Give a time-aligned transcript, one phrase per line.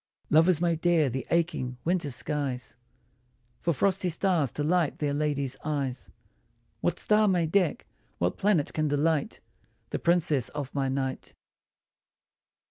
[0.31, 2.75] Lovers may dare the aching winter skies
[3.61, 6.09] For frosty stars to light their ladies' eyes;
[6.79, 7.85] What star may deck,
[8.17, 9.41] what planet can delight
[9.91, 11.35] The princess of my night